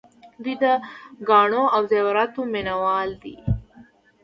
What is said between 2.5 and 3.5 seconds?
مینه وال وو